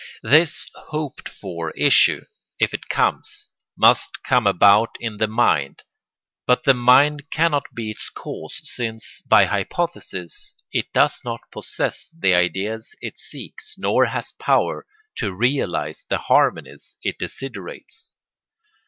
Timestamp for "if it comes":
2.57-3.51